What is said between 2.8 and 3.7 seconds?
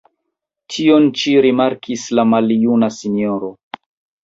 sinjoro.